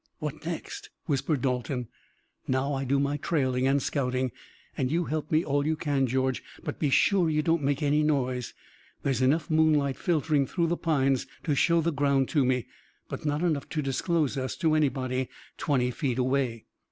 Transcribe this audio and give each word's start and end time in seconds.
"What 0.17 0.43
next?" 0.47 0.89
whispered 1.05 1.41
Dalton. 1.43 1.87
"Now, 2.47 2.73
I 2.73 2.85
do 2.85 2.99
my 2.99 3.17
trailing 3.17 3.67
and 3.67 3.79
scouting, 3.83 4.31
and 4.75 4.89
you 4.91 5.05
help 5.05 5.31
me 5.31 5.45
all 5.45 5.63
you 5.63 5.75
can, 5.75 6.07
George, 6.07 6.41
but 6.63 6.79
be 6.79 6.89
sure 6.89 7.29
you 7.29 7.43
don't 7.43 7.61
make 7.61 7.83
any 7.83 8.01
noise. 8.01 8.55
There's 9.03 9.21
enough 9.21 9.51
moonlight 9.51 9.97
filtering 9.97 10.47
through 10.47 10.69
the 10.69 10.75
pines 10.77 11.27
to 11.43 11.53
show 11.53 11.81
the 11.81 11.91
ground 11.93 12.29
to 12.29 12.43
me, 12.43 12.65
but 13.09 13.25
not 13.27 13.43
enough 13.43 13.69
to 13.69 13.83
disclose 13.83 14.39
us 14.39 14.55
to 14.55 14.73
anybody 14.73 15.29
twenty 15.59 15.91
feet 15.91 16.17
away." 16.17 16.65